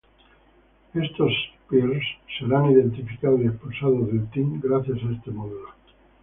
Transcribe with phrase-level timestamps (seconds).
[0.95, 1.31] Estos
[1.69, 2.03] "peers"
[2.39, 5.69] serán identificados y expulsados del "team" gracias a este módulo.